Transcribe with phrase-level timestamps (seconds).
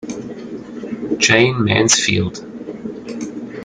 [1.19, 2.41] Jane Mansfield